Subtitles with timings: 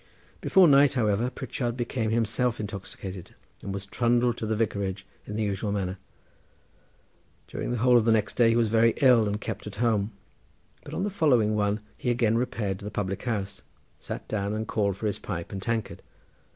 [0.41, 5.43] Before night, however, Pritchard became himself intoxicated, and was trundled to the vicarage in the
[5.43, 5.99] usual manner.
[7.47, 10.11] During the whole of the next day he was ill and kept at home,
[10.83, 13.61] but on the following one he again repaired to the public house,
[13.99, 16.01] sat down and called for his pipe and tankard.